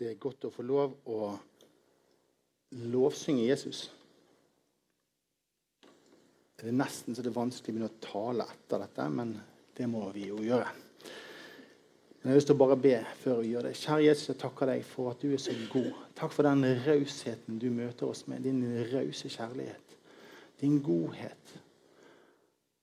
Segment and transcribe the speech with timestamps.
[0.00, 1.30] det er godt å få lov å
[2.88, 3.82] lovsynge Jesus.
[6.56, 9.34] Det er nesten så det er vanskelig å begynne å tale etter dette, men
[9.76, 10.70] det må vi jo gjøre.
[12.20, 13.76] Men jeg har lyst til å bare be før vi gjør det.
[13.80, 15.92] Kjære Jesus, jeg takker deg for at du er så god.
[16.16, 18.44] Takk for den rausheten du møter oss med.
[18.44, 18.60] Din
[18.90, 19.96] rause kjærlighet.
[20.60, 21.54] Din godhet.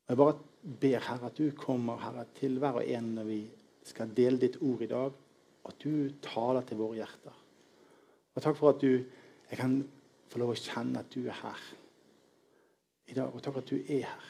[0.10, 0.40] Jeg bare
[0.82, 3.40] ber, Herre, at du kommer Herre, til hver og en når vi
[3.86, 5.24] skal dele ditt ord i dag.
[5.68, 7.44] At du taler til våre hjerter.
[8.36, 9.04] Og takk for at du,
[9.50, 9.80] jeg kan
[10.32, 11.62] få lov å kjenne at du er her
[13.08, 13.32] i dag.
[13.32, 14.26] Og takk for at du er her.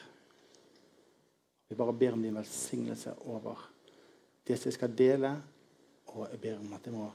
[1.68, 3.60] Vi bare ber om din velsignelse over
[4.48, 5.34] det som jeg skal dele.
[6.14, 7.10] Og jeg ber om at det må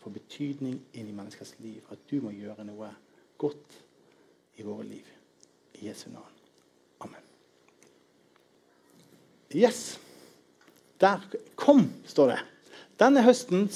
[0.00, 1.84] få betydning inn i menneskers liv.
[1.92, 2.88] At du må gjøre noe
[3.40, 3.76] godt
[4.56, 5.10] i våre liv.
[5.74, 6.40] I Jesu navn.
[7.04, 7.28] Amen.
[9.52, 9.98] Yes.
[11.00, 11.20] Der
[11.56, 12.40] kom, står det.
[13.00, 13.66] Denne høsten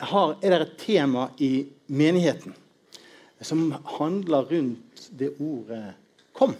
[0.00, 2.56] har, er det et tema i menigheten
[3.40, 5.94] som handler rundt det ordet
[6.34, 6.56] 'kom'.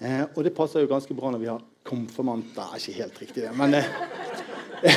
[0.00, 2.76] Eh, og det passer jo ganske bra når vi har konfirmanter.
[2.76, 3.84] Ikke helt riktig, det, men eh,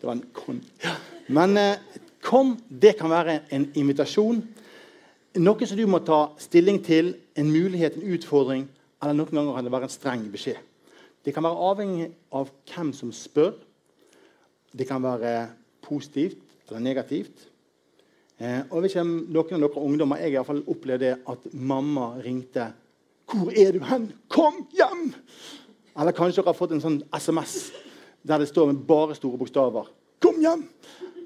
[0.00, 0.60] Det var en kon...
[1.28, 1.78] Men eh,
[2.22, 4.42] 'kom' det kan være en invitasjon.
[5.36, 8.68] Noe som du må ta stilling til, en mulighet, en utfordring,
[9.02, 10.56] eller noen ganger kan det være en streng beskjed.
[11.24, 13.52] Det kan være avhengig av hvem som spør.
[14.76, 15.48] Det kan være
[15.82, 17.46] positivt eller negativt.
[18.36, 22.72] Eh, og jeg noen av dere ungdommer, Jeg i hvert fall opplevde at mamma ringte
[23.26, 24.12] 'Hvor er du hen?
[24.28, 25.14] Kom hjem!'
[25.98, 27.72] Eller kanskje dere har fått en sånn SMS
[28.22, 29.88] der det står med bare store bokstaver
[30.20, 30.68] 'Kom hjem!'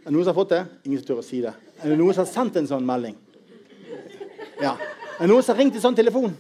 [0.01, 0.67] Er det noen som har fått det?
[0.85, 1.53] Ingen som tør å si det.
[1.83, 3.17] Er det noen som har sendt en sånn melding?
[4.63, 4.77] Ja.
[5.19, 6.37] Er det noen som har ringt en sånn telefon?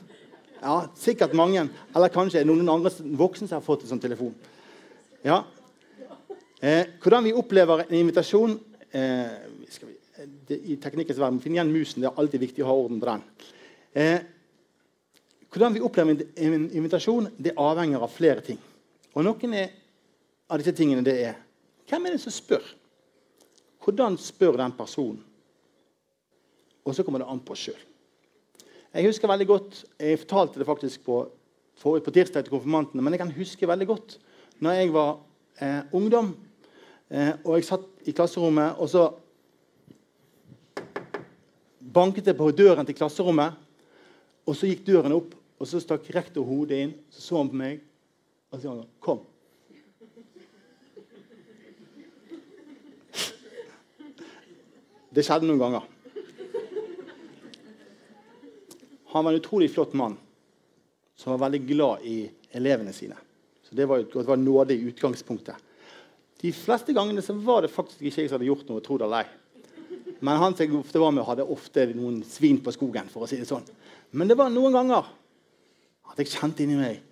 [0.62, 1.69] Ja, Sikkert mange.
[1.94, 4.34] Eller kanskje er det noen andre voksne som har fått en sånn telefon.
[5.25, 5.44] Ja.
[6.61, 8.53] Eh, hvordan vi opplever en invitasjon
[8.92, 9.28] eh,
[9.80, 9.94] vi,
[10.47, 12.03] det, I teknikkens verden Finn igjen musen.
[12.03, 13.22] Det er alltid viktig å ha orden på den.
[13.97, 14.19] Eh,
[15.50, 18.59] hvordan vi opplever en, invitasjon, det avhenger av flere ting.
[19.16, 19.72] Og noen er,
[20.53, 21.38] av disse tingene det er
[21.91, 22.66] Hvem er det som spør?
[23.82, 25.25] Hvordan spør den personen?
[26.87, 27.81] Og så kommer det an på oss sjøl.
[28.94, 31.16] Jeg husker veldig godt, jeg fortalte det faktisk på,
[31.81, 34.16] på tirsdag til konfirmantene, men jeg kan huske veldig godt
[34.62, 35.10] når jeg var
[35.62, 36.31] eh, ungdom
[37.10, 39.09] og jeg satt i klasserommet, og så
[41.81, 43.56] banket det på døren til klasserommet.
[44.47, 46.94] Og så gikk døren opp, og så stakk rektor hodet inn.
[47.10, 47.82] Så så han på meg,
[48.50, 49.26] og så sa han 'Kom'.
[55.10, 55.82] Det skjedde noen ganger.
[59.10, 60.16] Han var en utrolig flott mann
[61.16, 63.16] som var veldig glad i elevene sine.
[63.62, 65.56] Så Det var, det var nåde i utgangspunktet.
[66.41, 68.81] De fleste gangene så var det faktisk ikke jeg som hadde gjort noe.
[68.81, 70.17] tro det eller ei.
[70.21, 73.09] Men han som jeg ofte var med, hadde ofte noen svin på skogen.
[73.09, 73.65] for å si det sånn.
[74.12, 75.06] Men det var noen ganger
[76.11, 77.03] at jeg kjente inni meg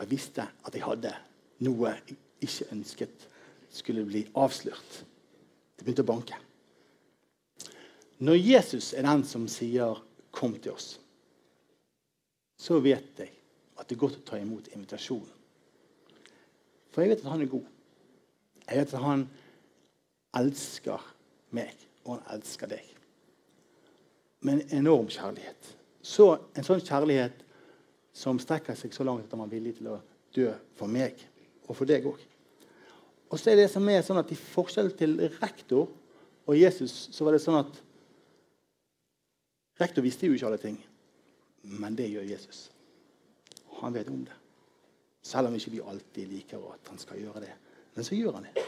[0.00, 1.12] jeg visste at jeg hadde
[1.66, 2.16] noe jeg
[2.46, 3.26] ikke ønsket
[3.70, 5.02] skulle bli avslørt.
[5.76, 6.38] Det begynte å banke.
[8.24, 10.00] Når Jesus er den som sier
[10.32, 10.98] 'kom til oss',
[12.58, 13.32] så vet jeg
[13.80, 15.28] at det er godt å ta imot invitasjonen.
[16.90, 17.66] For jeg vet at han er god.
[18.66, 19.26] Jeg vet at han
[20.36, 21.04] elsker
[21.56, 21.74] meg,
[22.04, 22.86] og han elsker deg.
[24.46, 25.76] Med en enorm kjærlighet.
[26.02, 27.44] Så En sånn kjærlighet
[28.16, 30.00] som strekker seg så langt at han var villig til å
[30.34, 31.18] dø for meg
[31.68, 32.18] og for deg òg.
[33.30, 35.86] Og så er det som er sånn at I forskjell til rektor
[36.50, 37.78] og Jesus så var det sånn at
[39.80, 40.74] Rektor visste jo ikke alle ting,
[41.64, 42.66] men det gjør Jesus.
[43.80, 44.36] Han vet om det.
[45.22, 47.52] Selv om ikke vi alltid liker at han skal gjøre det.
[47.94, 48.64] Men så gjør han det.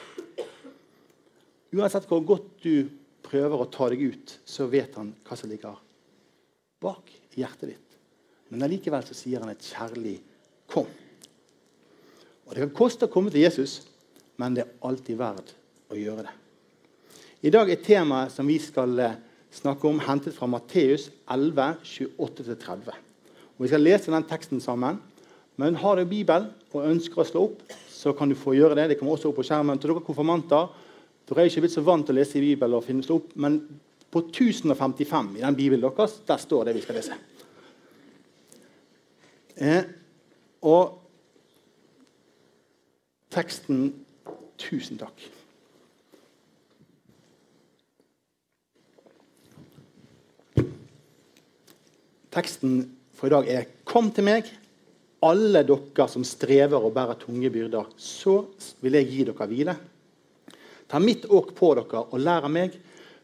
[1.73, 2.91] Uansett hvor godt du
[3.25, 5.78] prøver å ta deg ut, så vet han hva som ligger
[6.83, 7.09] bak
[7.39, 7.97] hjertet ditt.
[8.53, 10.21] Men allikevel så sier han et kjærlig
[10.69, 10.99] 'kom'.
[12.47, 13.88] Og Det kan koste å komme til Jesus,
[14.37, 15.55] men det er alltid verdt
[15.91, 16.35] å gjøre det.
[17.43, 19.15] I dag er temaet som vi skal eh,
[19.50, 22.93] snakke om, hentet fra Matteus 11, 28-30.
[23.56, 25.00] Og Vi skal lese den teksten sammen.
[25.56, 28.88] Men har du Bibelen og ønsker å slå opp, så kan du få gjøre det.
[28.88, 29.78] Det kommer også opp på skjermen.
[29.78, 30.70] Til dere konfirmanter
[31.28, 33.34] dere er ikke blitt så vant til å lese i Bibelen, og finne slå opp,
[33.38, 33.60] men
[34.12, 37.19] på 1055 i den Bibelen deres, der står det vi skal lese.
[39.56, 39.84] Eh,
[40.66, 40.98] og
[43.32, 43.93] teksten
[44.62, 45.22] Tusen takk.
[52.32, 52.76] Teksten
[53.22, 54.48] for i dag er 'Kom til meg,
[55.22, 58.46] alle dere som strever og bærer tunge byrder, så
[58.82, 59.76] vil jeg gi dere hvile.
[60.88, 62.74] Ta mitt åk på dere og lær av meg,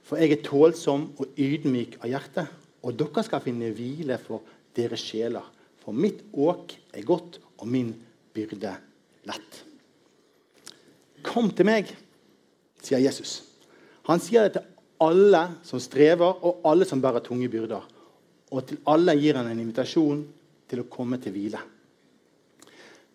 [0.04, 2.46] for jeg er tålsom og ydmyk av hjerte.
[2.84, 4.40] Og dere skal finne hvile for
[4.76, 5.42] deres sjeler.
[5.82, 7.92] For mitt åk er godt, og min
[8.32, 8.76] byrde
[9.26, 9.64] lett.
[11.24, 11.90] Kom til meg,
[12.80, 13.42] sier Jesus.
[14.06, 14.62] Han sier det til
[15.00, 17.97] alle som strever, og alle som bærer tunge byrder.
[18.54, 20.22] Og til alle gir han en invitasjon
[20.68, 21.60] til å komme til hvile.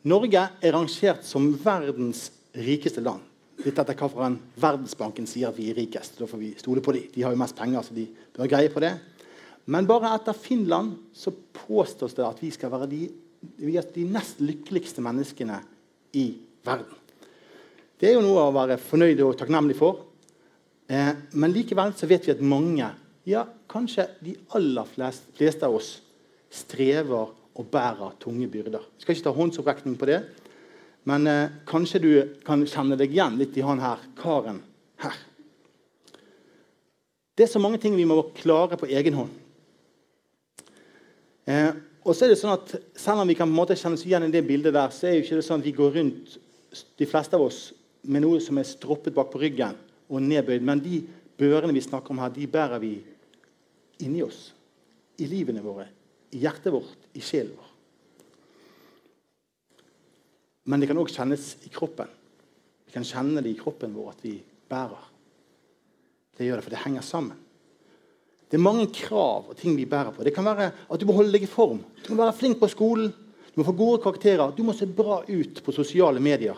[0.10, 3.24] Norge er rangert som verdens rikeste land.
[3.64, 6.18] Litt etter hva Verdensbanken sier at vi er rikest.
[6.20, 7.06] Da får vi stole på dem.
[7.14, 8.94] De har jo mest penger, så de bør greie på det.
[9.72, 13.06] Men bare etter Finland så påstås det at vi skal være de,
[13.96, 15.62] de nest lykkeligste menneskene
[16.20, 16.26] i
[16.66, 17.00] verden.
[18.00, 20.02] Det er jo noe å være fornøyd og takknemlig for.
[20.92, 22.90] Eh, men likevel så vet vi at mange,
[23.24, 25.96] ja, kanskje de aller fleste, fleste av oss,
[26.54, 28.82] strever og bærer tunge byrder.
[28.82, 30.20] Jeg skal ikke ta håndsopprekning på det,
[31.10, 32.12] men eh, kanskje du
[32.46, 34.62] kan kjenne deg igjen litt i han her karen
[35.04, 35.16] her.
[37.34, 39.32] Det er så mange ting vi må klare på egen hånd.
[41.50, 41.72] Eh,
[42.04, 44.06] og så er det sånn at Selv om vi kan på en måte kjenne oss
[44.08, 46.38] igjen i det bildet, der, så er jo ikke det sånn at vi går rundt
[47.00, 47.66] de fleste av oss
[48.04, 49.76] med noe som er stroppet bak på ryggen
[50.12, 50.64] og nedbøyd.
[50.66, 51.02] Men de
[51.40, 52.94] børene vi snakker om her, de bærer vi
[54.02, 54.54] inni oss.
[55.22, 55.86] I livene våre,
[56.34, 57.70] i hjertet vårt, i sjelen vår.
[60.64, 62.10] Men det kan òg kjennes i kroppen.
[62.88, 64.38] Vi kan kjenne det i kroppen vår at vi
[64.70, 65.10] bærer.
[66.38, 67.40] Det gjør det, for det henger sammen.
[68.50, 70.24] Det er mange krav og ting vi bærer på.
[70.26, 71.82] Det kan være at du må holde deg i form.
[72.06, 73.10] Du må være flink på skolen.
[73.54, 74.54] Du må få gode karakterer.
[74.54, 76.58] Du må se bra ut på sosiale medier.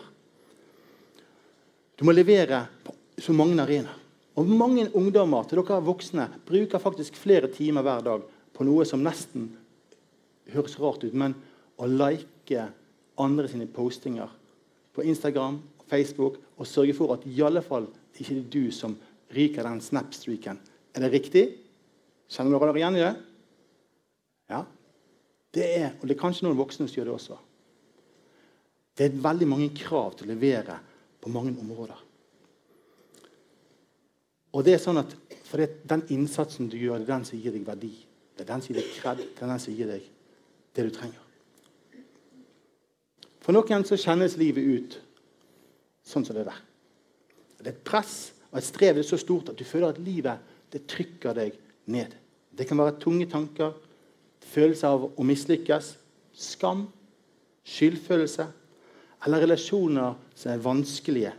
[1.96, 4.05] Du må levere på så mange arenaer.
[4.36, 8.24] Og mange ungdommer til dere voksne bruker faktisk flere timer hver dag
[8.56, 9.48] på noe som nesten
[10.52, 11.34] høres rart ut, men
[11.80, 12.68] å like
[13.20, 14.30] andre sine postinger
[14.96, 18.72] på Instagram og Facebook og sørge for at i alle fall ikke det er du
[18.72, 18.96] som
[19.36, 20.60] ryker den snapstreaken.
[20.96, 21.44] Er det riktig?
[22.32, 23.12] Kjenner dere dere igjen i det?
[24.52, 24.62] Ja.
[25.52, 27.36] Det er, og det er kanskje noen voksne som gjør det også.
[28.96, 30.78] Det er veldig mange krav til å levere
[31.20, 32.05] på mange områder.
[34.56, 35.12] Og det er sånn at
[35.46, 37.92] for det, Den innsatsen du gjør, det er den som gir deg verdi.
[38.36, 40.06] Det er den som gir deg kred, det er den som gir deg
[40.76, 41.22] det du trenger.
[43.44, 44.96] For noen så kjennes livet ut
[46.06, 46.58] sånn som det der.
[47.60, 48.16] Det er et press
[48.50, 51.56] og et strev det er så stort at du føler at livet det trykker deg
[51.92, 52.16] ned.
[52.50, 53.72] Det kan være tunge tanker,
[54.46, 55.94] følelse av å mislykkes,
[56.36, 56.86] skam,
[57.66, 58.46] skyldfølelse
[59.26, 61.32] eller relasjoner som er vanskelige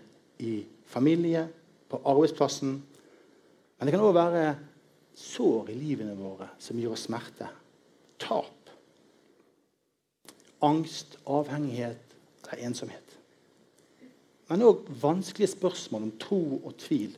[0.43, 1.47] i familie,
[1.87, 2.81] på arbeidsplassen.
[3.77, 4.43] Men det kan òg være
[5.17, 7.49] sår i livene våre som gir oss smerte.
[8.21, 8.71] Tap.
[10.65, 12.15] Angst, avhengighet
[12.47, 13.17] eller ensomhet.
[14.47, 17.13] Men òg vanskelige spørsmål om tro og tvil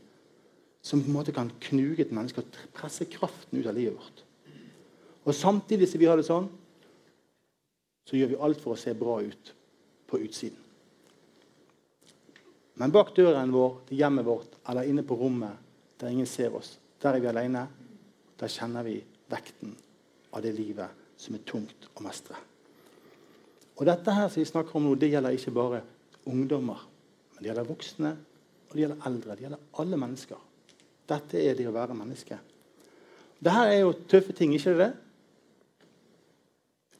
[0.81, 4.23] som på en måte kan knuge et menneske og presse kraften ut av livet vårt.
[5.27, 6.47] Og Samtidig som vi har det sånn,
[8.07, 9.51] så gjør vi alt for å se bra ut
[10.09, 10.57] på utsiden.
[12.79, 15.68] Men bak døren vår til hjemmet vårt eller inne på rommet
[15.99, 17.67] der ingen ser oss, der er vi alene.
[18.39, 19.73] Der kjenner vi vekten
[20.31, 22.37] av det livet som er tungt å mestre.
[23.79, 25.81] Og Dette her som vi snakker om nå, det gjelder ikke bare
[26.27, 26.85] ungdommer.
[27.33, 28.13] Men det gjelder voksne,
[28.69, 29.35] og det gjelder eldre.
[29.35, 30.41] Det gjelder alle mennesker.
[31.09, 32.39] Dette er det å være menneske.
[33.39, 34.89] Dette er jo tøffe ting, ikke det?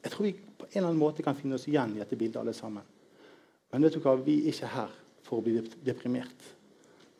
[0.00, 2.40] Jeg tror vi på en eller annen måte kan finne oss igjen i dette bildet,
[2.40, 2.84] alle sammen.
[3.70, 4.16] Men vet du hva?
[4.16, 4.96] vi er ikke her
[5.26, 6.48] for å bli deprimert.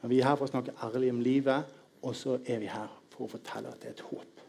[0.01, 2.89] Men Vi er her for å snakke ærlig om livet, og så er vi her
[3.13, 4.45] for å fortelle at det er et håp.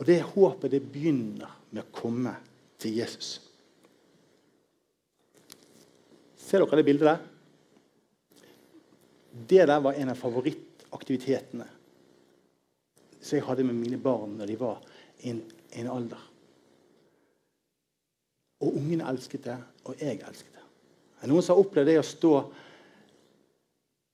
[0.00, 2.32] Og det håpet det begynner med å komme
[2.82, 3.36] til Jesus.
[6.42, 7.20] Ser dere det bildet der?
[9.32, 11.68] Det der var en av favorittaktivitetene
[13.22, 14.82] som jeg hadde med mine barn når de var
[15.22, 15.38] i en,
[15.78, 16.24] en alder.
[18.62, 19.56] Og ungene elsket det,
[19.86, 20.66] og jeg elsket det.
[21.30, 22.32] Noen som har opplevd det å stå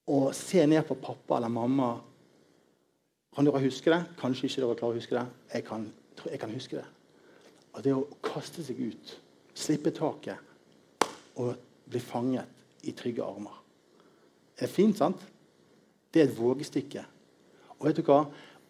[0.08, 1.92] og se ned på pappa eller mamma?
[3.36, 4.00] Kan dere huske det?
[4.18, 5.24] Kanskje ikke dere klarer å huske det.
[5.54, 5.84] Jeg kan,
[6.24, 6.86] jeg kan huske det.
[7.76, 9.14] Og det å kaste seg ut,
[9.54, 11.06] slippe taket
[11.38, 11.54] og
[11.88, 13.60] bli fanget i trygge armer.
[14.58, 15.20] Det er fint, sant?
[16.10, 17.04] Det er et vågestykke.
[17.78, 18.24] Og vet du hva?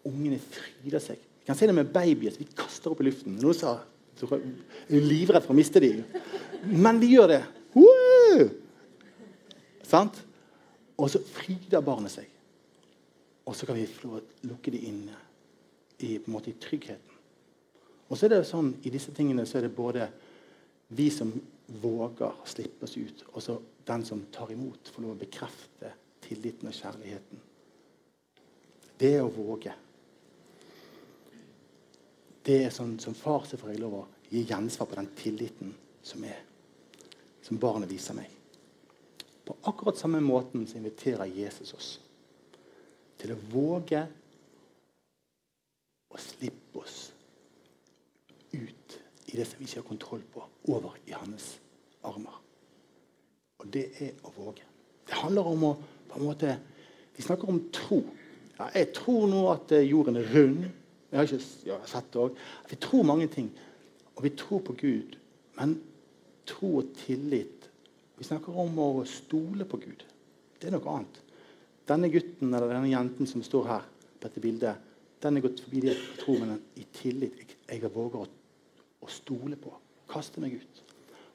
[0.09, 1.23] Ungene fryder seg.
[1.41, 2.35] Vi kan se det med babyer.
[2.37, 3.39] Vi kaster opp i luften.
[3.41, 3.79] Noen sa
[4.27, 6.03] er livredd for å miste dem.
[6.67, 7.43] Men de gjør det.
[9.89, 10.19] Sant?
[10.99, 12.27] Og så fryder barnet seg.
[13.49, 15.21] Og så kan vi få lukke dem inne
[15.99, 17.15] i, på en måte, i tryggheten.
[18.09, 20.09] Og så er det sånn, I disse tingene så er det både
[20.97, 21.33] vi som
[21.83, 25.93] våger å slippe oss ut, og så den som tar imot, får lov å bekrefte
[26.25, 27.43] tilliten og kjærligheten.
[28.99, 29.75] Det er å våge.
[32.49, 35.75] Det er sånn Som far så får jeg lov å gi gjensvar på den tilliten
[36.03, 36.41] som er,
[37.45, 38.38] som barnet viser meg.
[39.49, 41.93] På akkurat samme måten så inviterer Jesus oss
[43.19, 44.03] til å våge
[46.13, 46.99] å slippe oss
[48.53, 48.99] ut
[49.33, 51.55] i det som vi ikke har kontroll på, over i hans
[52.05, 52.37] armer.
[53.59, 54.69] Og det er å våge.
[55.09, 55.73] Det handler om å
[56.09, 56.59] på en måte,
[57.17, 57.99] Vi snakker om tro.
[58.59, 60.69] Ja, jeg tror nå at eh, jorden er rund.
[61.11, 62.37] Jeg har ikke ja, sett det òg.
[62.71, 63.49] Vi tror mange ting.
[64.15, 65.17] Og vi tror på Gud.
[65.59, 65.81] Men
[66.47, 67.58] tro og tillit
[68.19, 70.03] Vi snakker om å stole på Gud.
[70.59, 71.21] Det er noe annet.
[71.89, 74.85] Denne gutten eller denne jenten som står her på dette bildet,
[75.23, 77.39] den er gått forbi det jeg tror, men i tillit.
[77.39, 78.27] Jeg, jeg våger å,
[79.07, 79.73] å stole på.
[80.11, 80.83] Kaste meg ut.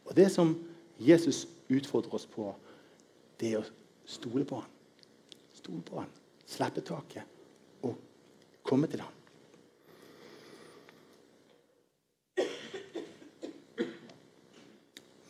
[0.04, 0.54] Og Det som
[1.00, 2.52] Jesus utfordrer oss på,
[3.40, 3.68] det er å
[4.08, 4.70] stole på ham.
[5.56, 6.12] Stole på ham.
[6.48, 7.96] Slippe taket og
[8.68, 9.20] komme til ham.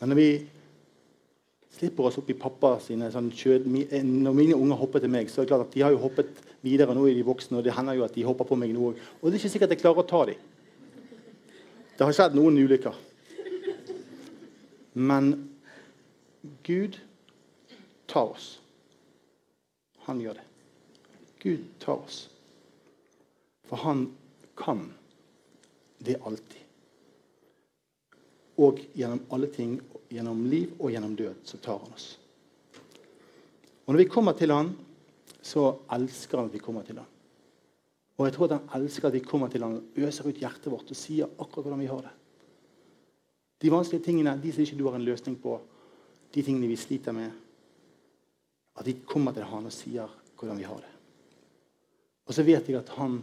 [0.00, 0.30] Men når vi
[1.74, 3.66] slipper oss opp i pappa sine sånn kjød,
[4.04, 6.30] Når mine unger hopper til meg, så er det klart at de har jo hoppet
[6.62, 8.90] videre nå i de voksne, og det hender jo at de hopper på meg nå
[8.90, 9.00] òg.
[9.20, 10.38] Og det er ikke sikkert jeg klarer å ta dem.
[11.94, 12.96] Det har skjedd noen ulykker.
[14.94, 15.50] Men
[16.66, 16.98] Gud
[18.10, 18.48] tar oss.
[20.06, 20.46] Han gjør det.
[21.42, 22.24] Gud tar oss.
[23.68, 24.08] For han
[24.58, 24.86] kan
[26.04, 26.63] det alltid.
[28.62, 29.78] Og gjennom alle ting,
[30.12, 32.12] gjennom liv og gjennom død, så tar han oss.
[33.84, 34.70] Og når vi kommer til han,
[35.44, 37.08] så elsker han at vi kommer til han.
[38.14, 40.70] Og jeg tror at han elsker at vi kommer til han, og øser ut hjertet
[40.72, 42.14] vårt og sier akkurat hvordan vi har det.
[43.64, 45.58] De vanskelige tingene de som ikke du har en løsning på,
[46.34, 47.30] de tingene vi sliter med,
[48.74, 50.90] at vi kommer til han og sier hvordan vi har det.
[52.24, 53.20] Og så vet jeg at han,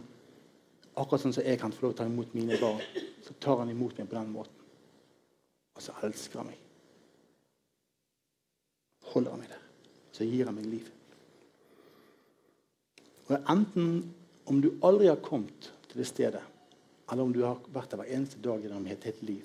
[0.94, 2.80] akkurat sånn som jeg kan få lov til å ta imot mine barn,
[3.24, 4.61] så tar han imot meg på den måten.
[5.82, 6.58] Og så elsker han meg.
[9.10, 9.62] Holder han meg der.
[10.14, 10.90] Så gir han meg liv.
[13.26, 14.14] Og Enten
[14.46, 16.42] om du aldri har kommet til det stedet,
[17.10, 19.42] eller om du har vært der hver eneste dag gjennom et helt liv,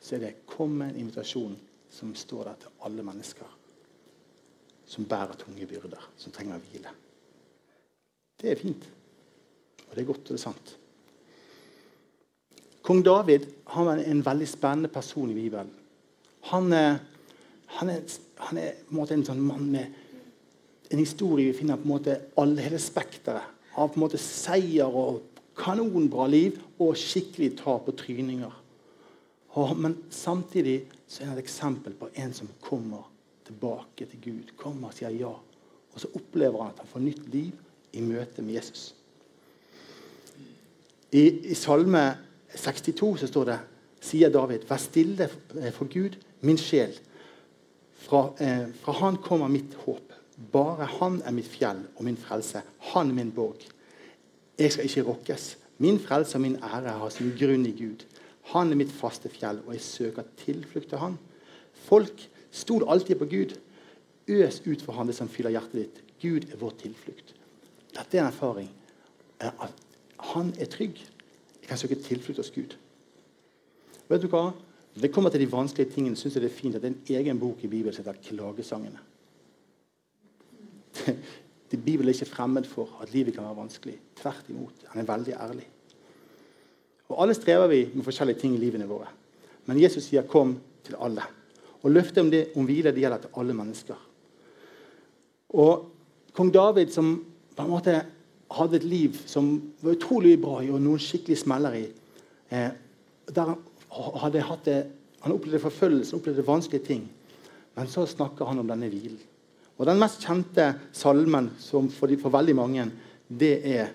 [0.00, 1.56] så er det 'kom med en invitasjon'
[1.90, 3.46] som står der til alle mennesker
[4.86, 6.90] som bærer tunge byrder, som trenger hvile.
[8.40, 8.92] Det er fint.
[9.88, 10.78] Og det er godt, og det er sant.
[12.84, 15.70] Kong David han er en veldig spennende person i Bibelen.
[16.50, 18.02] Han, han er,
[18.44, 20.02] han er en, en sånn mann med
[20.92, 24.92] en historie vi finner på en måte alle, hele spekteret av på en måte seier
[24.94, 25.22] og
[25.58, 28.52] kanonbra liv og skikkelig tap og tryninger.
[29.54, 33.06] Og, men samtidig så er han et eksempel på en som kommer
[33.46, 34.52] tilbake til Gud.
[34.58, 35.32] Kommer og sier ja.
[35.94, 37.52] Og så opplever han at han får nytt liv
[37.94, 38.94] i møte med Jesus.
[41.14, 42.02] I, i Salme
[42.56, 43.58] 62 så står det
[44.04, 45.28] sier David, vær stille
[45.72, 46.92] for Gud, min sjel.
[48.04, 50.12] Fra, eh, fra Han kommer mitt håp.
[50.52, 52.62] Bare Han er mitt fjell og min frelse.
[52.92, 53.56] Han min borg.
[54.58, 55.56] Jeg skal ikke rokkes.
[55.78, 58.04] Min frelse og min ære har sin grunn i Gud.
[58.52, 61.18] Han er mitt faste fjell, og jeg søker tilflukt til han.
[61.72, 63.56] Folk stol alltid på Gud.
[64.28, 66.02] Øs ut for han det som fyller hjertet ditt.
[66.22, 67.34] Gud er vår tilflukt.
[67.94, 68.70] Dette er en erfaring.
[69.40, 69.72] At
[70.18, 71.00] han er trygg.
[71.64, 72.74] Jeg kan søke tilflukt hos Gud.
[74.08, 74.50] Vet du hva?
[75.00, 77.22] Det kommer til de vanskelige tingene, syns jeg det er fint at det er en
[77.24, 79.00] egen bok i Bibelen som heter 'Klagesangene'.
[81.84, 83.96] Bibelen er ikke fremmed for at livet kan være vanskelig.
[84.16, 84.72] Tvert imot.
[84.88, 85.68] Han er veldig ærlig.
[87.08, 89.06] Og Alle strever vi med forskjellige ting i livene våre.
[89.66, 91.24] Men Jesus sier 'kom til alle'.
[91.82, 94.08] Og Løftet om, det, om hvile det gjelder til alle mennesker.
[95.48, 95.90] Og
[96.32, 97.24] Kong David, som
[97.56, 98.06] på en måte
[98.54, 99.50] hadde et liv som
[99.82, 101.84] var utrolig bra i, og noen skikkelig smeller i
[102.50, 102.70] eh,
[103.34, 104.82] der han hadde hatt det,
[105.24, 107.04] Han opplevde forfølgelse, opplevde vanskelige ting.
[107.74, 109.16] Men så snakker han om denne hvilen.
[109.78, 111.88] Og Den mest kjente salmen for,
[112.20, 112.84] for, veldig mange,
[113.28, 113.94] det er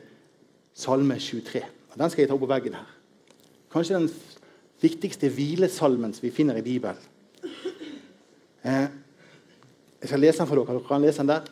[0.74, 1.62] Salme 23.
[1.92, 2.90] Og Den skal jeg ta opp på veggen her.
[3.70, 4.10] Kanskje den
[4.82, 6.98] viktigste hvilesalmen som vi finner i Bibelen.
[8.64, 8.90] Eh,
[10.02, 10.80] jeg skal lese den for dere.
[10.80, 11.46] Dere kan lese den der.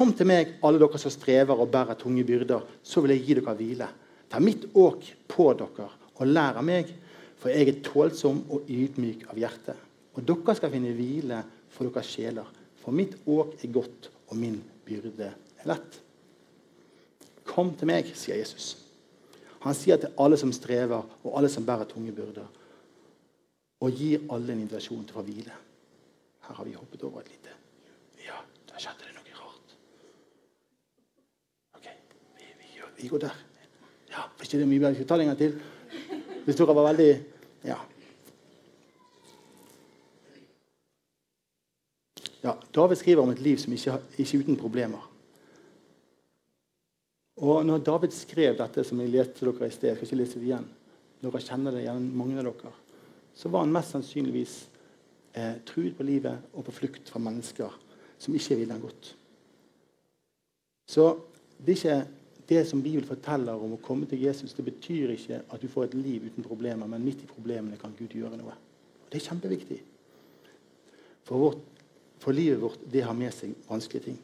[0.00, 3.36] Kom til meg, alle dere som strever og bærer tunge byrder, så vil jeg gi
[3.36, 3.88] dere hvile.
[4.32, 6.88] Ta mitt åk på dere og lær av meg,
[7.40, 9.74] for jeg er tålsom og ydmyk av hjerte.
[10.16, 11.42] Og dere skal finne hvile
[11.72, 12.48] for deres sjeler,
[12.80, 14.56] for mitt åk er godt, og min
[14.88, 16.00] byrde er lett.
[17.44, 18.76] Kom til meg, sier Jesus.
[19.60, 22.48] Han sier til alle som strever, og alle som bærer tunge byrder.
[23.80, 25.54] og gir alle en invitasjon til å hvile.
[26.44, 27.54] Her har vi hoppet over et lite
[28.26, 28.36] Ja,
[28.68, 29.72] da skjedde det noe rart.
[31.78, 31.86] OK,
[32.36, 32.50] vi,
[33.02, 33.36] vi, går der.
[34.10, 35.60] Ja, Hvis ikke det mye bedre, vi ta det en gang til.
[36.44, 37.10] Hvis dere var veldig
[37.64, 37.76] Ja.
[42.42, 45.06] ja David skriver om et liv som ikke, ikke uten problemer.
[47.40, 50.40] Og når David skrev dette, som jeg leste dere i sted, jeg skal ikke lese
[50.40, 50.66] det igjen,
[51.22, 52.72] dere kjenner det igjen, mange av dere,
[53.34, 54.56] så var han mest sannsynligvis
[55.32, 57.76] eh, truet på livet og på flukt fra mennesker
[58.20, 59.14] som ikke ville ham godt.
[60.90, 61.06] Så
[61.56, 62.19] det er ikke
[62.50, 65.86] det som Bibelen forteller om å komme til Jesus, det betyr ikke at du får
[65.86, 68.56] et liv uten problemer, men midt i problemene kan Gud gjøre noe.
[69.04, 69.78] Og Det er kjempeviktig.
[71.28, 71.84] For, vårt,
[72.18, 74.18] for livet vårt det har med seg vanskelige ting.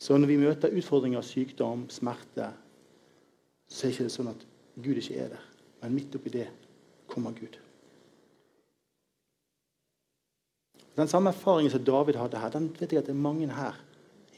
[0.00, 2.48] Så når vi møter utfordringer, sykdom, smerte,
[3.70, 4.46] så er det ikke sånn at
[4.80, 5.44] Gud ikke er der.
[5.82, 6.48] Men midt oppi det
[7.10, 7.58] kommer Gud.
[10.96, 13.78] Den samme erfaringen som David hadde her, den vet jeg at det er mange her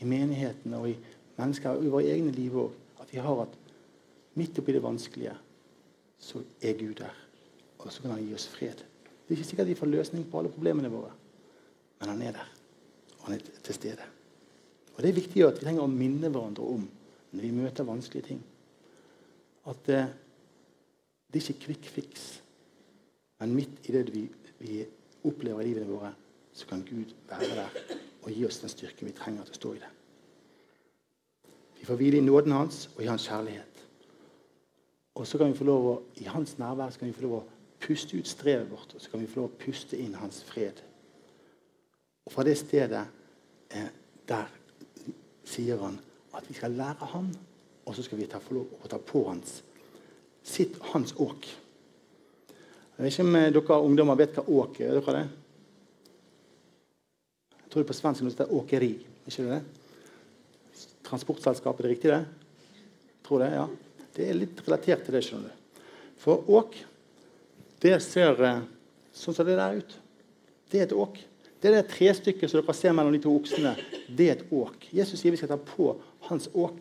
[0.02, 0.96] i menigheten og i
[1.38, 2.78] mennesker i våre egne liv òg.
[3.02, 3.58] At vi har at
[4.38, 5.34] midt oppi det vanskelige
[6.22, 7.14] så er Gud der.
[7.78, 8.78] Og så kan han gi oss fred.
[8.78, 11.10] Det er ikke sikkert vi får løsning på alle problemene våre,
[12.00, 12.48] men han er der.
[13.18, 14.08] Og han er til stede.
[14.94, 16.84] Og Det er viktig at vi trenger å minne hverandre om
[17.32, 18.42] når vi møter vanskelige ting.
[19.66, 20.10] At eh,
[21.32, 22.26] det er ikke quick fix.
[23.40, 24.26] Men midt i det vi,
[24.60, 24.82] vi
[25.24, 26.12] opplever i livene våre,
[26.52, 29.74] så kan Gud være der og gi oss den styrken vi trenger til å stå
[29.74, 29.90] i det.
[31.82, 33.80] Vi får hvile i nåden hans og i hans kjærlighet.
[35.18, 37.34] Og så kan vi få lov å, I hans nærvær så kan vi få lov
[37.40, 37.46] å
[37.82, 40.78] puste ut strevet vårt, og så kan vi få lov å puste inn hans fred.
[42.22, 43.02] Og fra det stedet
[43.74, 43.90] eh,
[44.30, 44.54] der
[45.42, 45.98] sier han
[46.38, 47.34] at vi skal lære han,
[47.82, 49.58] og så skal vi ta, få lov å ta på hans,
[50.46, 51.50] sitt, hans åk.
[52.94, 54.94] Jeg vet ikke om eh, dere ungdommer vet hva åk er.
[55.00, 55.28] Dere det?
[57.58, 58.94] Jeg tror det på svensk heter åkeri.
[59.26, 59.64] ikke det?
[61.12, 62.80] Transportselskap, er det riktig, det?
[63.26, 63.66] Tror det, ja.
[64.16, 65.20] Det er litt relatert til det.
[65.26, 65.82] skjønner du.
[66.22, 66.78] For åk,
[67.84, 68.62] det ser eh,
[69.12, 69.94] sånn som det der ut.
[70.72, 71.20] Det er et åk.
[71.60, 73.74] Det er det trestykket som dere ser mellom de to oksene.
[74.08, 74.88] Det er et åk.
[74.96, 75.92] Jesus sier vi skal ta på
[76.30, 76.80] hans åk.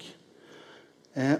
[1.13, 1.37] Eh,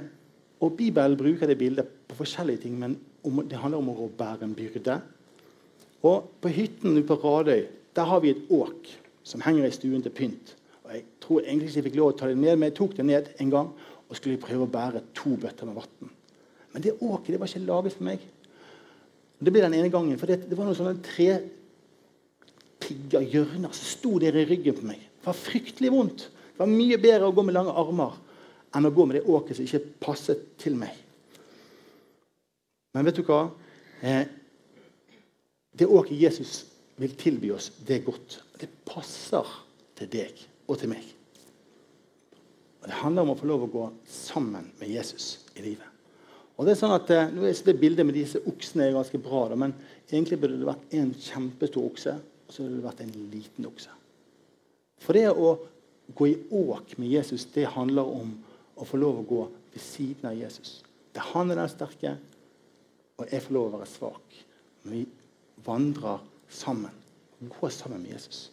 [0.62, 4.46] og Bibelen bruker det bildet på forskjellige ting, men om, det handler om å bære
[4.46, 5.00] en byrde.
[6.06, 8.90] Og På hytten på Radøy der har vi et åk
[9.24, 10.56] som henger i stuen til pynt.
[10.92, 12.98] Og Jeg tror egentlig ikke jeg fikk lov å ta det ned, men jeg tok
[12.98, 13.70] det ned en gang
[14.12, 16.12] og skulle prøve å bære to bøtter med vann.
[16.74, 18.26] Men det åket det var ikke laget for meg.
[19.40, 21.30] Det ble den ene gangen, for det, det var noen sånne tre
[22.84, 25.00] pigger, hjørner, som sto der i ryggen på meg.
[25.00, 26.28] Det var fryktelig vondt.
[26.52, 28.20] Det var mye bedre å gå med lange armer
[28.76, 30.92] enn å gå med det åket som ikke passet til meg.
[32.92, 33.46] Men vet du hva?
[34.04, 34.24] Eh,
[35.72, 36.66] det åket Jesus
[37.00, 38.42] vil tilby oss, det er godt.
[38.60, 39.48] Det passer
[39.96, 41.06] til deg og til meg.
[42.82, 45.88] Og Det handler om å få lov å gå sammen med Jesus i livet.
[46.58, 49.17] Og det er sånn at, eh, nå er det Bildet med disse oksene er ganske
[49.21, 49.74] bra, da, men
[50.10, 52.13] egentlig burde det vært en kjempestor okse
[52.52, 53.89] og så burde det vært en liten okse.
[55.02, 55.56] For det å
[56.13, 58.34] gå i åk med Jesus, det handler om
[58.76, 60.82] å få lov å gå ved siden av Jesus.
[61.13, 62.15] Det er han er den sterke,
[63.17, 64.38] og jeg får lov å være svak.
[64.84, 65.06] Men vi
[65.65, 66.91] vandrer sammen.
[67.41, 68.50] Går sammen med Jesus.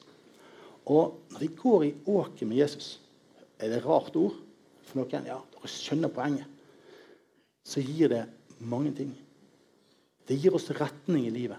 [0.89, 3.01] Og når vi går i åket med Jesus
[3.59, 4.37] Er det et rart ord
[4.87, 5.27] for noen?
[5.27, 6.47] Ja, dere skjønner poenget.
[7.67, 8.23] Så gir det
[8.63, 9.11] mange ting.
[10.29, 11.59] Det gir oss retning i livet.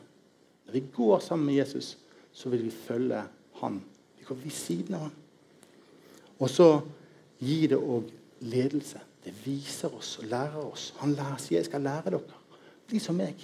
[0.66, 1.98] Når vi går sammen med Jesus,
[2.32, 3.20] så vil vi følge
[3.60, 3.82] han.
[4.18, 5.18] Vi går ved siden av han.
[6.40, 6.70] Og så
[7.44, 8.08] gir det òg
[8.48, 9.04] ledelse.
[9.26, 10.94] Det viser oss og lærer oss.
[11.04, 12.40] Han lærer, sier 'jeg skal lære dere'.
[12.88, 13.36] Bli som meg.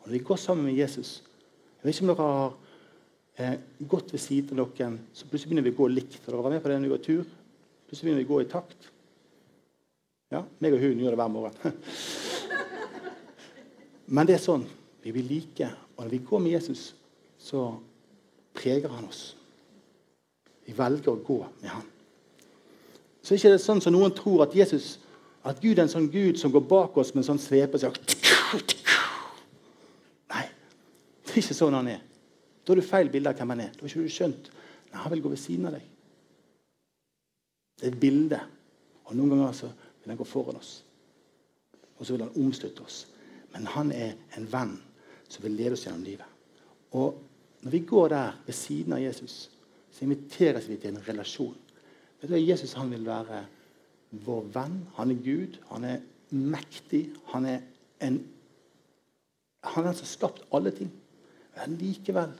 [0.00, 1.22] Og når vi går sammen med Jesus
[1.82, 2.56] Jeg vet ikke om dere har
[3.36, 6.20] eh, gått ved siden av noen så plutselig begynner vi å gå likt.
[6.26, 7.30] Har dere med på det når vi går tur?
[7.88, 8.88] Plutselig begynner vi å gå i takt.
[10.32, 11.72] Ja, meg og hun gjør det hver morgen.
[14.16, 14.64] Men det er sånn.
[15.02, 15.68] Vi blir like.
[15.96, 16.92] Og når vi går med Jesus,
[17.38, 17.72] så
[18.56, 19.22] preger han oss.
[20.64, 21.88] Vi velger å gå med han.
[23.22, 24.96] Så er det ikke sånn som noen tror at Jesus,
[25.46, 27.98] at Gud er en sånn Gud som går bak oss med en sånn svepe og
[30.32, 30.46] Nei,
[31.24, 32.00] det er ikke sånn han er.
[32.62, 33.72] Da har du feil bilde av hvem han er.
[33.74, 34.50] Da har ikke du skjønt.
[34.92, 35.86] Nei, Han vil gå ved siden av deg.
[37.80, 38.40] Det er et bilde.
[39.08, 40.76] Og Noen ganger så vil han gå foran oss.
[41.98, 43.06] Og så vil han omslutte oss.
[43.52, 44.76] Men han er en venn
[45.28, 46.28] som vil lede oss gjennom livet.
[46.92, 47.18] Og
[47.62, 49.50] når vi går der ved siden av Jesus,
[49.92, 51.58] så inviteres vi til en relasjon.
[52.20, 53.42] Vet du, Jesus han vil være
[54.24, 54.78] vår venn.
[54.96, 55.58] Han er Gud.
[55.72, 57.08] Han er mektig.
[57.34, 57.60] Han er
[58.02, 58.22] en
[59.62, 60.90] han er den som har skapt alle ting.
[61.54, 62.32] Men likevel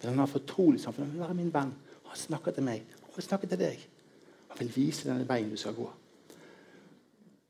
[0.00, 1.08] vil han ha fortrolig samfunn.
[1.08, 1.72] Han vil være min venn.
[2.08, 2.84] Han snakker til meg.
[3.06, 3.86] Han vil snakke til deg.
[4.52, 5.88] Han vil vise denne veien du skal gå.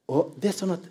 [0.08, 0.86] Og Det er sånn at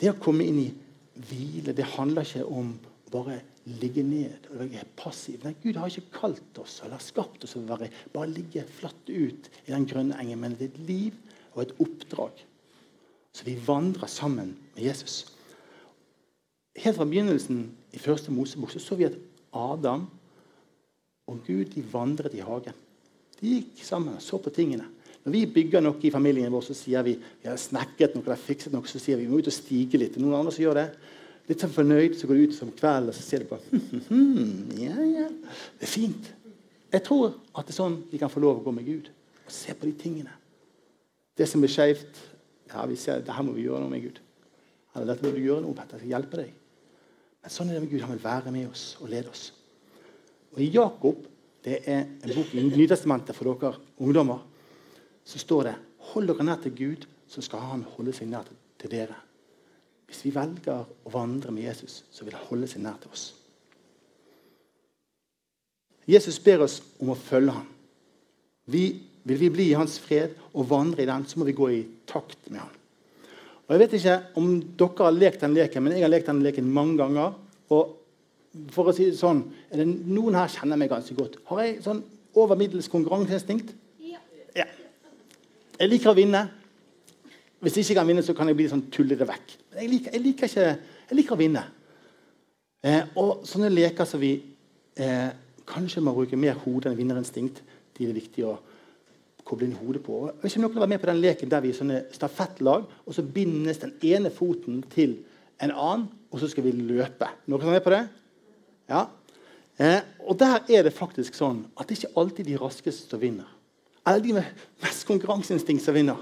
[0.00, 0.70] det å komme inn i
[1.16, 2.74] hvile, det handler ikke om
[3.10, 3.40] bare
[3.80, 5.42] ligge ned og være passiv.
[5.42, 9.48] Nei, Gud har ikke kalt oss eller skapt oss å være, bare ligge flatt ut
[9.64, 11.16] i den grønne engen, men det er et liv
[11.54, 12.44] og et oppdrag.
[13.34, 15.24] Så vi vandrer sammen med Jesus.
[16.76, 17.64] Helt fra begynnelsen
[17.96, 19.16] i første Mosebok så, så vi at
[19.56, 20.06] Adam
[21.26, 22.76] og Gud de vandret i hagen.
[23.40, 24.86] De gikk sammen og så på tingene.
[25.26, 28.38] Når vi bygger noe i familien vår, så sier vi vi har snekket noe, eller
[28.38, 30.18] fikset noe, så sier vi vi må ut og stige litt.
[30.22, 30.86] Noen andre som gjør det.
[31.50, 33.58] Litt sånn fornøyd, så går du ut som kveld og så ser du på
[34.82, 35.26] ja, ja.
[35.78, 36.30] Det er fint.
[36.94, 39.52] Jeg tror at det er sånn vi kan få lov å gå med Gud og
[39.54, 40.32] se på de tingene.
[41.36, 42.22] Det som er skeivt
[42.70, 44.22] ja, vi ser, det her må vi gjøre noe med Gud.
[44.94, 45.92] Eller dette må du gjøre noe, med.
[45.92, 46.54] Jeg skal hjelpe deg.
[47.42, 48.02] Men sånn er det med Gud.
[48.06, 49.50] Han vil være med oss og lede oss.
[50.54, 51.26] Og I Jakob,
[51.64, 54.44] det er en bok i Nytestamentet for dere ungdommer,
[55.26, 55.76] så står det
[56.12, 58.46] Hold dere nær til Gud, så skal han holde seg nær
[58.78, 59.16] til dere.
[60.06, 63.26] Hvis vi velger å vandre med Jesus, så vil han holde seg nær til oss.
[66.06, 67.66] Jesus ber oss om å følge ham.
[68.70, 68.84] Vi,
[69.26, 71.82] vil vi bli i hans fred og vandre i den, så må vi gå i
[72.06, 72.74] takt med ham.
[73.66, 76.44] Og Jeg vet ikke om dere har lekt den leken, men jeg har lekt den
[76.44, 77.34] leken mange ganger.
[77.74, 77.96] Og
[78.74, 81.38] for å si det sånn, er det Noen her kjenner meg ganske godt.
[81.50, 82.02] Har jeg sånn
[82.36, 83.72] over middels konkurranseinstinkt?
[84.02, 84.20] Ja.
[84.56, 84.66] ja.
[85.78, 86.46] Jeg liker å vinne.
[87.64, 89.56] Hvis jeg ikke kan vinne, så kan jeg bli sånn tullete vekk.
[89.72, 91.64] Men jeg liker, jeg liker, ikke, jeg liker å vinne.
[92.86, 94.34] Eh, og sånne leker som vi
[95.00, 95.30] eh,
[95.66, 97.62] kanskje må bruke mer hode enn vinnerinstinkt,
[97.96, 98.56] de er det viktig å
[99.46, 100.20] koble inn hodet på.
[100.28, 103.24] Og ikke noen være med på den leken der vi er sånne stafettlag, og så
[103.24, 105.16] bindes den ene foten til
[105.62, 107.30] en annen, og så skal vi løpe.
[107.46, 108.04] Noen som er med på det?
[108.90, 109.06] Ja.
[109.76, 113.48] Eh, og der er det faktisk sånn at det ikke alltid de raskeste som vinner.
[114.06, 116.20] Eller de med mest konkurranseinstinkt som vinner.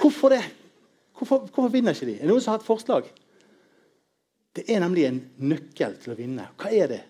[0.00, 0.42] Hvorfor det?
[1.16, 2.16] Hvorfor, hvorfor, vinner ikke de?
[2.18, 3.06] Er det noen som har et forslag?
[4.56, 5.20] Det er nemlig en
[5.52, 6.48] nøkkel til å vinne.
[6.60, 7.02] Hva er det?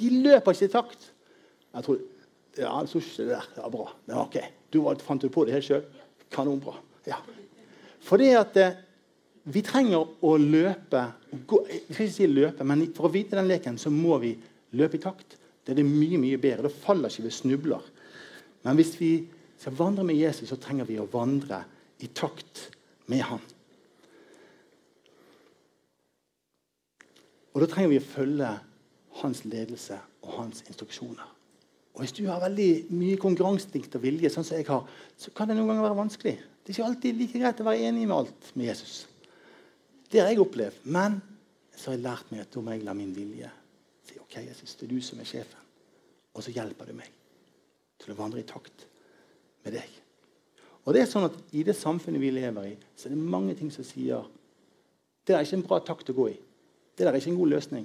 [0.00, 1.10] De løper ikke i takt.
[1.72, 2.00] Jeg tror,
[2.56, 3.86] ja, jeg ikke det der det var bra.
[4.08, 4.38] Men ok.
[4.72, 5.84] Du fant du på det helt sjøl?
[6.32, 6.74] Kanonbra.
[7.06, 7.20] Ja.
[8.02, 8.78] Fordi at eh,
[9.44, 11.02] vi trenger å løpe
[11.46, 14.36] gå, Jeg skal ikke si løpe, men for å vite den leken så må vi
[14.78, 15.38] løpe i takt.
[15.64, 16.68] Det er det mye mye bedre.
[16.68, 17.82] Da faller ikke vi snubler.
[18.62, 19.12] Men hvis vi
[19.58, 21.62] skal vandre med Jesus, så trenger vi å vandre
[22.02, 22.68] i takt
[23.10, 23.42] med han.
[27.52, 28.48] Og Da trenger vi å følge
[29.20, 31.28] hans ledelse og hans instruksjoner.
[31.92, 34.86] Og Hvis du har veldig mye konkurranseinstinkt og vilje, sånn som jeg har,
[35.18, 36.38] så kan det noen ganger være vanskelig.
[36.62, 39.02] Det er ikke alltid like greit å være enig med alt med Jesus.
[40.12, 40.84] Det har jeg opplevd.
[40.84, 41.18] Men
[41.72, 43.48] så har jeg lært meg at da må jeg la min vilje
[44.06, 45.68] si ok, Jesus, det er du som er sjefen.
[46.34, 47.10] Og så hjelper du meg
[48.02, 48.86] til å vandre i takt
[49.64, 49.98] med deg.
[50.82, 53.54] Og det er sånn at I det samfunnet vi lever i, så er det mange
[53.58, 54.26] ting som sier
[55.22, 56.38] det er ikke en bra takt å gå i.
[56.98, 57.84] Det er ikke en god løsning.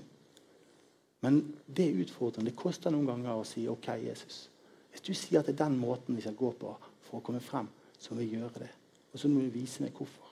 [1.21, 2.49] Men det er utfordrende.
[2.49, 4.47] Det koster noen ganger å si OK, Jesus.
[4.89, 6.73] Hvis du sier at det er den måten vi skal gå på
[7.05, 7.69] for å komme frem,
[8.01, 8.71] så må vi gjøre det.
[9.13, 10.26] Og så må du vise meg hvorfor.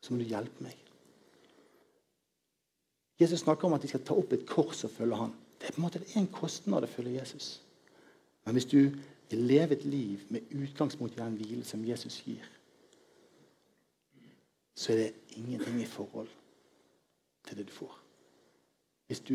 [0.00, 0.76] Så må du hjelpe meg.
[3.20, 5.34] Jesus snakker om at de skal ta opp et kors og følge ham.
[5.60, 7.58] Det er på en måte en kostnad å følge Jesus.
[8.46, 8.78] Men hvis du
[9.30, 12.46] vil leve et liv med utgangspunkt i den hvile som Jesus gir,
[14.74, 16.28] så er det ingenting i forhold
[17.44, 17.98] til det du får.
[19.06, 19.34] Hvis du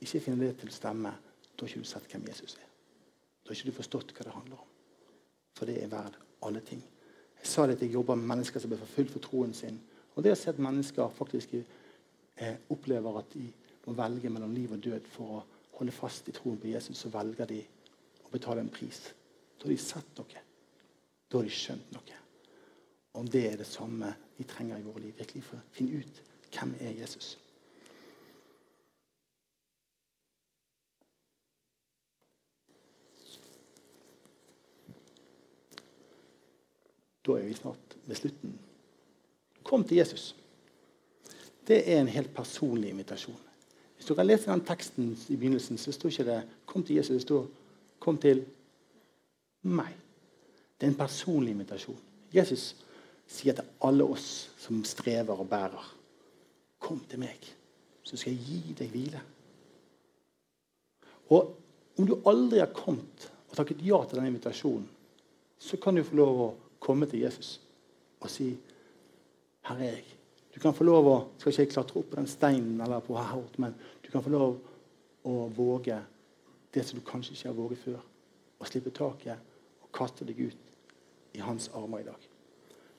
[0.00, 2.66] ikke finner det til å stemme, da har ikke du sett hvem Jesus er.
[3.42, 4.70] Da har ikke du forstått hva det handler om.
[5.54, 6.82] For det er verd alle ting.
[7.42, 9.80] Jeg sa det at jeg jobber med mennesker som blir forfulgt for troen sin.
[10.14, 13.48] Og det å se at mennesker faktisk eh, opplever at de
[13.86, 15.42] må velge mellom liv og død for å
[15.78, 17.60] holde fast i troen på Jesus, så velger de
[18.22, 19.00] å betale en pris.
[19.58, 20.42] Da har de sett noe.
[21.28, 22.18] Da har de skjønt noe.
[23.18, 25.16] Om det er det samme vi trenger i våre liv.
[25.18, 27.34] Virkelig for å finne ut hvem er Jesus.
[37.26, 38.58] Da er vi snart ved slutten.
[39.62, 40.34] Kom til Jesus.
[41.66, 43.38] Det er en helt personlig invitasjon.
[43.96, 47.12] Hvis du kan lese den teksten i begynnelsen, så står ikke det 'Kom til Jesus'.
[47.12, 47.46] Det står
[48.00, 48.44] Kom til
[49.62, 49.94] meg.
[50.80, 51.98] Det er en personlig invitasjon.
[52.34, 52.76] Jesus
[53.26, 55.84] sier til alle oss som strever og bærer,
[56.82, 57.38] kom til meg,
[58.02, 59.20] så skal jeg gi deg hvile.
[61.30, 61.54] Og
[61.98, 64.88] om du aldri har kommet og takket ja til den invitasjonen,
[65.58, 66.50] så kan du få lov å
[66.82, 67.60] komme til Jesus
[68.20, 68.58] og si,
[69.62, 70.04] 'Her er jeg.
[70.54, 73.42] Du kan få lov å skal ikke klatre opp på den steinen eller på her,
[73.56, 74.58] men du kan få lov
[75.24, 75.96] å våge
[76.74, 78.00] det som du kanskje ikke har våget før.
[78.60, 79.38] Å slippe taket
[79.82, 80.56] og kaste deg ut
[81.34, 82.28] i hans armer i dag.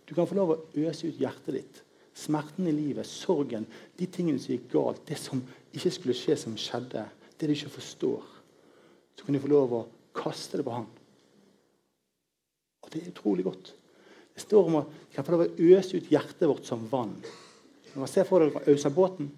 [0.06, 1.84] Du kan få lov å øse ut hjertet ditt.
[2.14, 3.66] Smerten i livet, sorgen,
[3.98, 5.42] de tingene som gikk galt, det som
[5.74, 7.06] ikke skulle skje, som skjedde,
[7.40, 8.28] det du ikke forstår.
[9.18, 10.90] Så kan du få lov å kaste det på han.
[12.94, 13.74] Det er utrolig godt.
[14.34, 17.16] Det står om å kan få lov å øse ut hjertet vårt som vann.
[17.94, 19.30] Når man ser for dere øse båten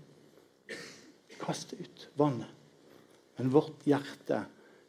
[1.39, 2.51] kaste ut vannet.
[3.35, 4.45] Men vårt hjerte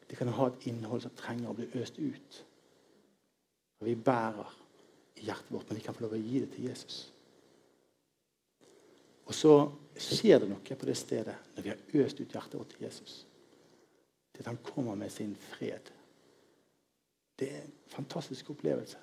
[0.07, 2.37] det kan ha et innhold som trenger å bli øst ut.
[3.81, 4.53] Og vi bærer
[5.19, 7.01] i hjertet vårt, men vi kan få lov å gi det til Jesus.
[9.27, 9.53] Og så
[9.99, 13.19] skjer det noe på det stedet når vi har øst ut hjertet vårt til Jesus.
[14.31, 15.91] Det at han kommer med sin fred.
[17.39, 18.97] Det er en fantastisk opplevelse.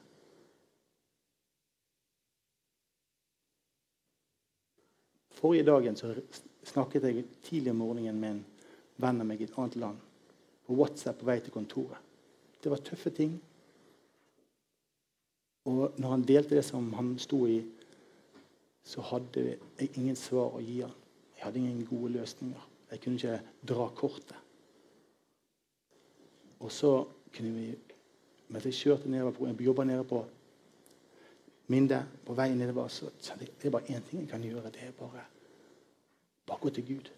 [5.31, 5.97] Forrige dagen
[6.65, 8.45] snakket jeg tidlig om morgenen med en
[8.97, 9.99] venn av meg i et annet land.
[10.65, 11.99] På WhatsApp på vei til kontoret.
[12.63, 13.35] Det var tøffe ting.
[15.69, 17.59] Og når han delte det som han sto i,
[18.85, 19.45] så hadde
[19.81, 20.95] jeg ingen svar å gi han.
[21.37, 22.65] Jeg hadde ingen gode løsninger.
[22.91, 24.37] Jeg kunne ikke dra kortet.
[26.61, 26.93] Og så
[27.35, 27.94] kunne vi
[28.49, 30.25] Mens jeg kjørte nedover, jeg jobba nede på
[31.73, 34.71] Minde, på veien nedover, så kjente jeg det er bare én ting jeg kan gjøre.
[34.71, 35.23] Det er bare,
[36.47, 37.09] bare gå til Gud.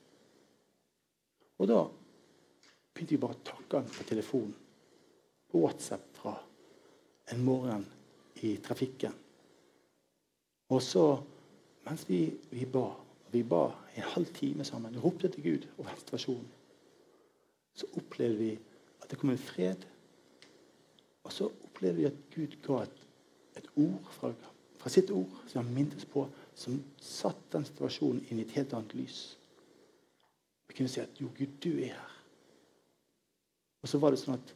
[1.58, 1.80] Og da
[2.94, 4.54] begynte vi bare å takke han på telefonen,
[5.50, 6.36] på WhatsApp fra
[7.32, 7.86] en morgen
[8.46, 9.16] i trafikken.
[10.70, 11.08] Og så
[11.86, 12.88] mens vi, vi ba
[13.34, 16.46] Vi ba en halv time sammen, ropte til Gud over situasjonen.
[17.74, 18.52] Så opplevde vi
[19.02, 19.82] at det kom en fred.
[21.26, 23.00] Og så opplevde vi at Gud ga et,
[23.58, 24.30] et ord fra,
[24.78, 26.22] fra, sitt ord som han mintes på,
[26.54, 29.20] som satte den situasjonen inn i et helt annet lys.
[30.68, 32.12] Vi kunne si at jo, Gud, du er her.
[33.82, 34.52] Og så var det sånn at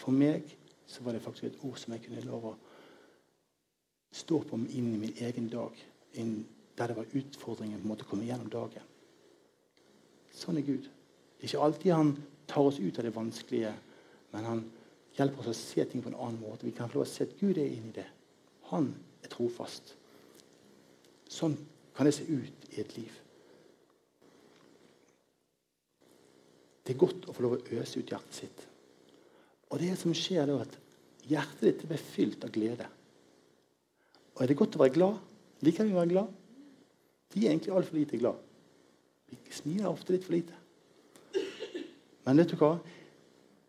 [0.00, 0.48] for meg
[0.88, 2.56] så var det faktisk et ord som jeg kunne love å
[4.14, 5.76] stå på inn i min egen dag.
[6.20, 6.38] Inn
[6.78, 8.88] der det var utfordringer på en måte å komme gjennom dagen.
[10.34, 10.88] Sånn er Gud.
[10.88, 12.14] Det er ikke alltid han
[12.50, 13.72] tar oss ut av det vanskelige,
[14.32, 14.64] men han
[15.14, 16.66] hjelper oss å se ting på en annen måte.
[16.66, 18.06] Vi kan få lov å se at Gud er inni det.
[18.70, 18.90] Han
[19.22, 19.94] er trofast.
[21.30, 21.56] Sånn
[21.94, 23.20] kan det se ut i et liv.
[26.84, 28.64] Det er godt å få lov å øse ut hjertet sitt.
[29.72, 30.74] Og det som skjer er at
[31.24, 32.88] hjertet ditt blir fylt av glede.
[34.34, 35.22] Og er det godt å være glad?
[35.64, 36.34] Liker vi å være glad?
[37.32, 38.42] De er egentlig altfor lite glad.
[39.30, 40.58] Vi smiler ofte litt for lite.
[42.24, 42.76] Men vet du hva?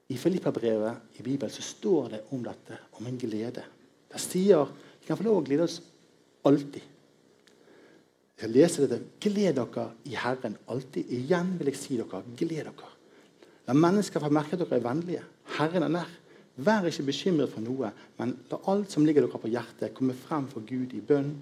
[0.09, 3.63] I Filippabrevet i Bibelen så står det om dette, om en glede.
[4.11, 4.67] Der sier
[4.99, 5.79] vi kan få lov å glede oss
[6.45, 6.83] alltid.
[8.35, 8.99] Jeg skal lese dette.
[9.23, 11.09] Gled dere i Herren alltid.
[11.13, 12.91] Igjen vil jeg si dere, gled dere.
[13.65, 15.23] La mennesker få merke at dere er vennlige.
[15.57, 16.13] Herren er nær.
[16.55, 20.45] Vær ikke bekymret for noe, men la alt som ligger dere på hjertet, komme frem
[20.47, 21.33] for Gud i bønn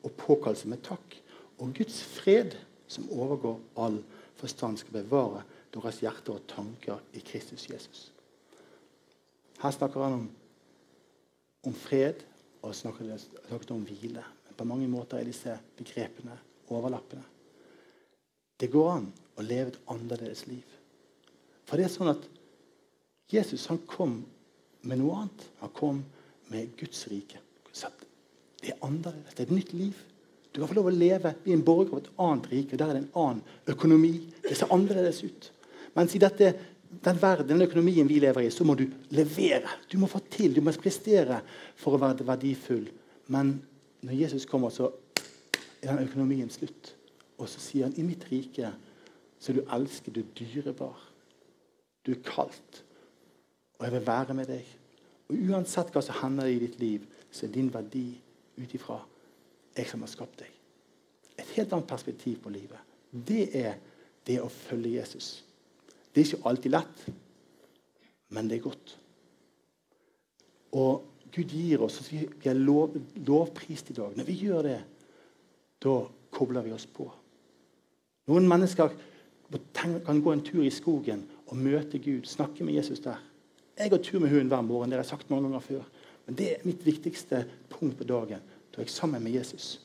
[0.00, 1.18] og påkallelse med takk.
[1.60, 2.56] Og Guds fred,
[2.88, 3.98] som overgår all
[4.40, 8.11] forstand, skal bevare deres hjerter og tanker i Kristus Jesus.
[9.62, 10.28] Her snakker han om,
[11.66, 12.24] om fred
[12.62, 13.12] og snakker,
[13.46, 14.24] snakker om hvile.
[14.48, 16.34] Men på mange måter er disse begrepene
[16.72, 17.24] overlappende.
[18.58, 20.66] Det går an å leve et annerledes liv.
[21.66, 22.26] For det er sånn at
[23.32, 24.20] Jesus han kom
[24.82, 25.46] med noe annet.
[25.62, 26.02] Han kom
[26.52, 27.40] med Guds rike.
[28.62, 29.34] Det er annerledes.
[29.34, 30.02] Det er et nytt liv.
[30.52, 32.78] Du kan få lov å leve i en borger av et annet rike.
[32.78, 34.12] Der er det en annen økonomi.
[34.44, 35.48] Det ser annerledes ut.
[35.96, 36.52] Mens i dette,
[37.04, 39.78] den verden, den økonomien vi lever i, så må du levere.
[39.92, 41.40] Du må få til, du må prestere
[41.78, 42.84] for å være verdifull.
[43.32, 43.54] Men
[44.04, 44.90] når Jesus kommer, så
[45.82, 46.92] er den økonomien slutt.
[47.40, 48.70] Og så sier han i mitt rike
[49.42, 50.98] så er du elsket, du er dyrebar.
[52.06, 52.82] Du er kalt.
[53.78, 54.68] Og jeg vil være med deg.
[55.30, 58.06] Og Uansett hva som hender i ditt liv, så er din verdi
[58.60, 59.00] ut ifra
[59.74, 60.52] jeg som har skapt deg.
[61.40, 62.78] Et helt annet perspektiv på livet.
[63.10, 63.80] Det er
[64.26, 65.40] det å følge Jesus.
[66.12, 67.06] Det er ikke alltid lett,
[68.32, 68.98] men det er godt.
[70.76, 74.16] Og Gud gir oss Vi er lov, lovprist i dag.
[74.16, 74.78] Når vi gjør det,
[75.82, 75.94] da
[76.32, 77.08] kobler vi oss på.
[78.28, 78.92] Noen mennesker
[79.74, 83.20] kan gå en tur i skogen og møte Gud, snakke med Jesus der.
[83.78, 84.90] Jeg går tur med hunden hver morgen.
[84.90, 85.82] Det har jeg sagt mange ganger før.
[86.26, 88.44] Men det er mitt viktigste punkt på dagen.
[88.72, 89.80] Da er jeg sammen med Jesus.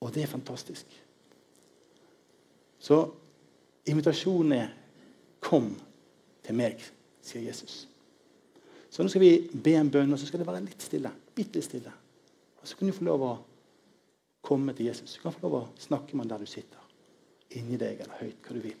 [0.00, 0.86] Og det er fantastisk.
[2.78, 3.10] Så
[3.86, 4.72] invitasjonen er
[5.44, 5.74] 'Kom
[6.42, 6.80] til meg',
[7.22, 7.88] sier Jesus.
[8.90, 11.10] Så nå skal vi be en bønn, og så skal det være litt stille.
[11.34, 11.92] Bitte stille.
[12.62, 13.32] Og så kan du få lov å
[14.44, 15.16] komme til Jesus.
[15.16, 16.78] Du kan få lov å snakke med han der du sitter.
[17.58, 18.78] Inni deg eller høyt, hva du vil.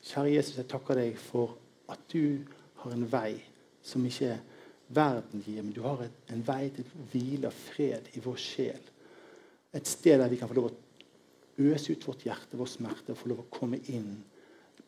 [0.00, 1.58] Kjære Jesus, jeg takker deg for
[1.92, 2.40] at du
[2.80, 3.34] har en vei
[3.84, 4.32] som ikke
[4.96, 8.90] verden gir, men du har en vei til hvile og fred i vår sjel.
[9.76, 13.20] Et sted der vi kan få lov å øse ut vårt hjerte, vår smerte, og
[13.20, 14.16] få lov å komme inn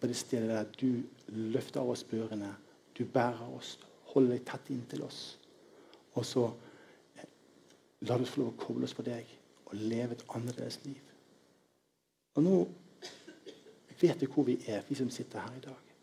[0.02, 2.56] på det stedet der du løfter av oss børene,
[2.98, 3.76] du bærer oss,
[4.10, 5.20] holder deg tett inntil oss.
[6.18, 6.42] Og så
[7.14, 7.28] eh,
[8.00, 9.30] du oss få lov å koble oss på deg
[9.68, 10.98] og leve et annerledes liv.
[12.34, 12.56] Og nå
[14.02, 15.94] vet du hvor vi er, vi som sitter her i dag.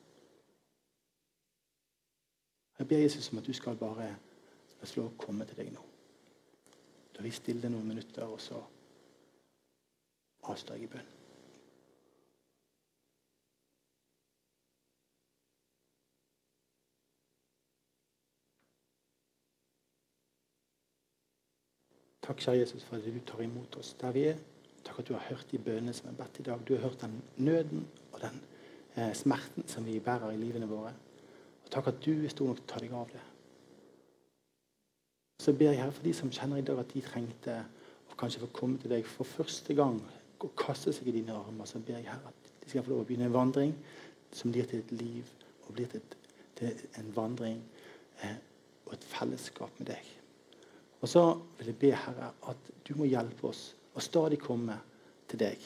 [2.80, 4.10] Jeg ber Jesus om at du skal bare
[4.80, 5.84] la få lov å komme til deg nå.
[7.18, 8.64] Da vi stille noen minutter, og så
[10.48, 11.19] avstår jeg i bønn.
[22.30, 24.36] Takk, kjære Jesus, for at du tar imot oss der vi er.
[24.86, 26.60] Takk at du har hørt de bønnene som er bedt i dag.
[26.68, 28.36] Du har hørt den nøden og den
[28.96, 30.92] eh, smerten som vi bærer i livene våre.
[31.64, 33.22] Og takk at du er stor nok til å ta deg av det.
[35.42, 37.58] Så ber jeg her for de som kjenner i dag at de trengte
[38.14, 39.98] å kanskje få komme til deg for første gang
[40.38, 43.08] og kaste seg i dine armer, så ber jeg her at de skal få lov
[43.08, 43.74] å begynne en vandring
[44.30, 45.34] som blir til et liv
[45.66, 46.16] og blir til, et,
[46.62, 47.58] til en vandring
[48.22, 48.38] eh,
[48.86, 50.19] og et fellesskap med deg.
[51.02, 51.24] Og så
[51.58, 54.76] vil jeg be Herre at du må hjelpe oss å stadig komme
[55.30, 55.64] til deg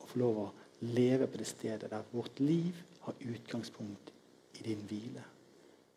[0.00, 0.48] og få lov å
[0.84, 4.12] leve på det stedet der vårt liv har utgangspunkt
[4.58, 5.24] i din hvile.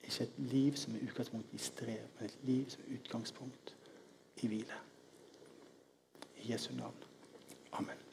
[0.03, 3.73] Ikke et liv som er utgangspunkt i strev, men et liv som er utgangspunkt
[4.43, 4.81] i hvile.
[6.37, 7.07] I Jesu navn.
[7.71, 8.06] Amen.